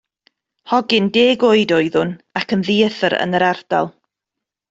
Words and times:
Hogyn 0.69 1.09
deg 1.17 1.43
oed 1.49 1.73
oeddwn, 1.77 2.15
ac 2.41 2.57
yn 2.57 2.65
ddieithr 2.69 3.17
yn 3.27 3.39
yr 3.41 3.47
ardal. 3.51 3.93